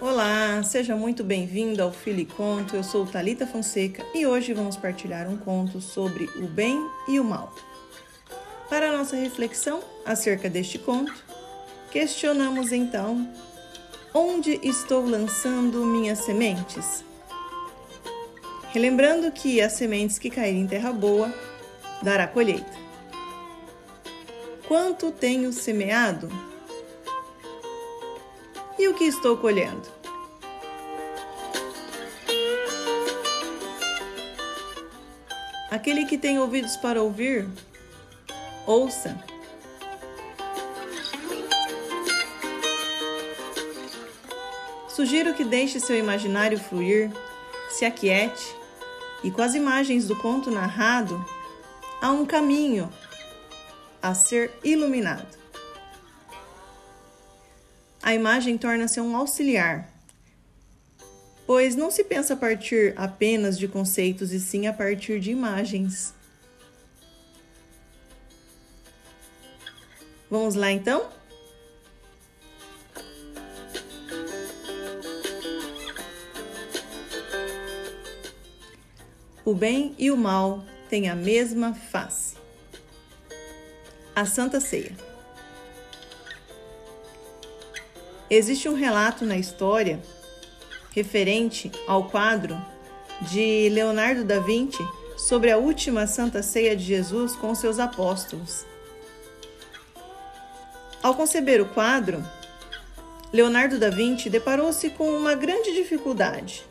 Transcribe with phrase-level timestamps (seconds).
[0.00, 2.74] Olá, seja muito bem-vindo ao Fili Conto.
[2.74, 7.24] Eu sou Talita Fonseca e hoje vamos partilhar um conto sobre o bem e o
[7.24, 7.54] mal.
[8.70, 11.12] Para nossa reflexão acerca deste conto,
[11.90, 13.30] questionamos então:
[14.14, 17.04] onde estou lançando minhas sementes?
[18.72, 21.30] Relembrando que as sementes que caírem em terra boa
[22.02, 22.72] dará colheita.
[24.66, 26.49] Quanto tenho semeado?
[28.80, 29.86] E o que estou colhendo?
[35.70, 37.46] Aquele que tem ouvidos para ouvir,
[38.66, 39.22] ouça.
[44.88, 47.12] Sugiro que deixe seu imaginário fluir,
[47.68, 48.56] se aquiete
[49.22, 51.22] e com as imagens do conto narrado,
[52.00, 52.90] há um caminho
[54.02, 55.39] a ser iluminado
[58.02, 59.88] a imagem torna-se um auxiliar,
[61.46, 66.14] pois não se pensa a partir apenas de conceitos e sim a partir de imagens.
[70.30, 71.08] Vamos lá então?
[79.44, 82.36] O bem e o mal têm a mesma face.
[84.14, 85.09] A Santa Ceia.
[88.30, 90.00] Existe um relato na história
[90.94, 92.56] referente ao quadro
[93.22, 94.86] de Leonardo da Vinci
[95.18, 98.64] sobre a última Santa Ceia de Jesus com seus apóstolos.
[101.02, 102.24] Ao conceber o quadro,
[103.32, 106.64] Leonardo da Vinci deparou-se com uma grande dificuldade.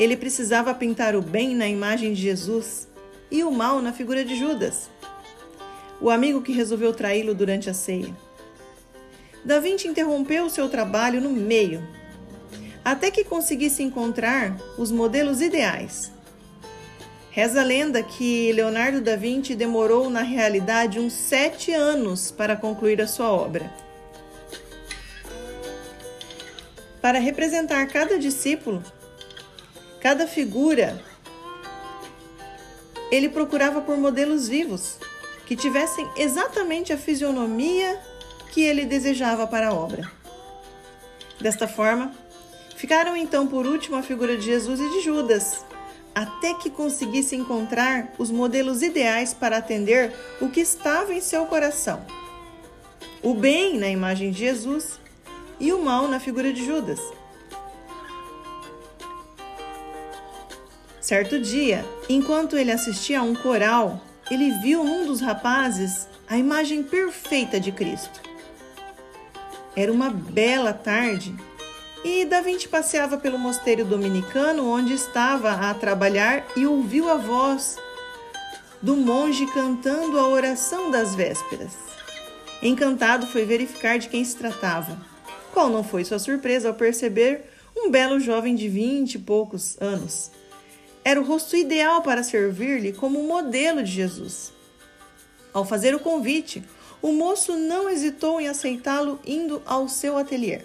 [0.00, 2.88] Ele precisava pintar o bem na imagem de Jesus
[3.30, 4.90] e o mal na figura de Judas,
[6.00, 8.27] o amigo que resolveu traí-lo durante a ceia.
[9.48, 11.82] Da Vinci interrompeu seu trabalho no meio,
[12.84, 16.12] até que conseguisse encontrar os modelos ideais.
[17.30, 23.00] Reza a lenda que Leonardo da Vinci demorou, na realidade, uns sete anos para concluir
[23.00, 23.72] a sua obra.
[27.00, 28.84] Para representar cada discípulo,
[29.98, 31.02] cada figura,
[33.10, 34.98] ele procurava por modelos vivos
[35.46, 37.98] que tivessem exatamente a fisionomia
[38.50, 40.10] que ele desejava para a obra.
[41.40, 42.12] Desta forma,
[42.76, 45.64] ficaram então por último a figura de Jesus e de Judas,
[46.14, 52.04] até que conseguisse encontrar os modelos ideais para atender o que estava em seu coração.
[53.22, 54.98] O bem na imagem de Jesus
[55.60, 57.00] e o mal na figura de Judas.
[61.00, 66.82] Certo dia, enquanto ele assistia a um coral, ele viu num dos rapazes a imagem
[66.82, 68.27] perfeita de Cristo.
[69.78, 71.32] Era uma bela tarde
[72.04, 77.76] e Da Vinci passeava pelo mosteiro dominicano onde estava a trabalhar e ouviu a voz
[78.82, 81.70] do monge cantando a oração das vésperas.
[82.60, 84.98] Encantado foi verificar de quem se tratava.
[85.52, 87.44] Qual não foi sua surpresa ao perceber
[87.76, 90.32] um belo jovem de vinte e poucos anos.
[91.04, 94.52] Era o rosto ideal para servir-lhe como modelo de Jesus.
[95.54, 96.64] Ao fazer o convite,
[97.00, 100.62] o moço não hesitou em aceitá-lo indo ao seu ateliê.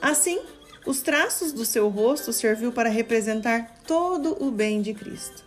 [0.00, 0.40] Assim,
[0.86, 5.44] os traços do seu rosto serviu para representar todo o bem de Cristo.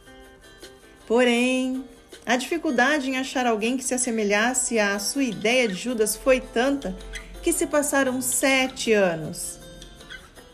[1.08, 1.84] Porém,
[2.26, 6.96] a dificuldade em achar alguém que se assemelhasse à sua ideia de Judas foi tanta
[7.42, 9.60] que se passaram sete anos.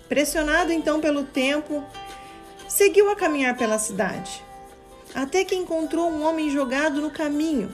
[0.07, 1.83] Pressionado então pelo tempo,
[2.69, 4.46] seguiu a caminhar pela cidade
[5.17, 7.73] até que encontrou um homem jogado no caminho.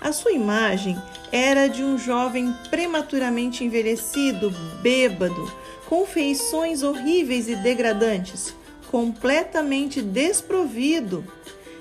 [0.00, 0.96] A sua imagem
[1.32, 5.52] era de um jovem prematuramente envelhecido, bêbado,
[5.88, 8.54] com feições horríveis e degradantes,
[8.88, 11.24] completamente desprovido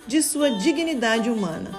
[0.08, 1.70] de sua dignidade humana.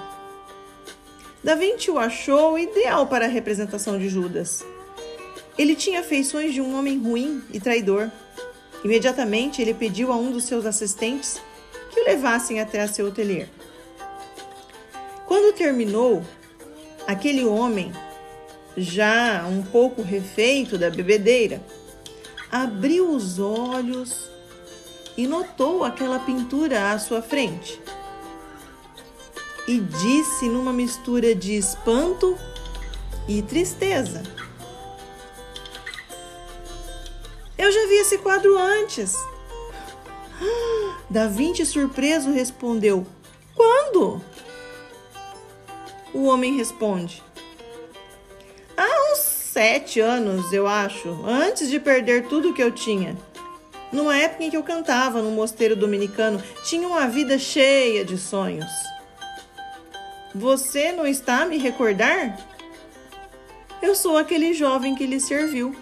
[1.43, 4.63] Da Vinci o achou ideal para a representação de Judas.
[5.57, 8.09] Ele tinha feições de um homem ruim e traidor.
[8.85, 11.41] Imediatamente ele pediu a um dos seus assistentes
[11.95, 13.47] que o levassem até seu ateliê.
[15.25, 16.21] Quando terminou,
[17.07, 17.93] aquele homem,
[18.75, 21.63] já um pouco refeito da bebedeira,
[22.51, 24.29] abriu os olhos
[25.15, 27.81] e notou aquela pintura à sua frente.
[29.65, 32.37] E disse numa mistura de espanto
[33.27, 34.21] e tristeza:
[37.57, 39.13] Eu já vi esse quadro antes.
[40.39, 43.05] Da Vinci, surpreso, respondeu:
[43.55, 44.21] Quando?
[46.13, 47.21] O homem responde:
[48.75, 53.15] Há uns sete anos, eu acho, antes de perder tudo que eu tinha.
[53.91, 58.69] Numa época em que eu cantava no mosteiro dominicano, tinha uma vida cheia de sonhos.
[60.33, 62.37] Você não está a me recordar?
[63.81, 65.73] Eu sou aquele jovem que lhe serviu.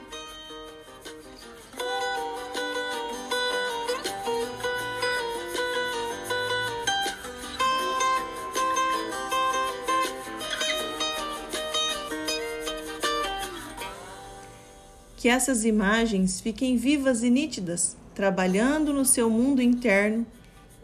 [15.24, 20.28] Que essas imagens fiquem vivas e nítidas, trabalhando no seu mundo interno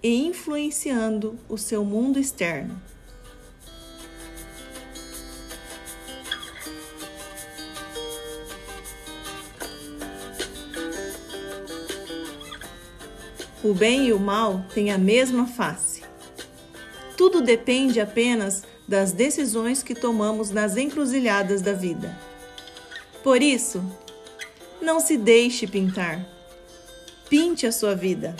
[0.01, 2.81] e influenciando o seu mundo externo.
[13.61, 16.01] O bem e o mal têm a mesma face.
[17.17, 22.17] Tudo depende apenas das decisões que tomamos nas encruzilhadas da vida.
[23.21, 23.83] Por isso,
[24.81, 26.25] não se deixe pintar.
[27.29, 28.35] Pinte a sua vida.